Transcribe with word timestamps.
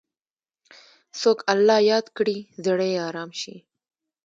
څوک 1.19 1.39
الله 1.53 1.77
یاد 1.91 2.05
کړي، 2.17 2.37
زړه 2.65 2.85
یې 2.91 2.97
ارام 3.09 3.31
شي. 3.41 3.55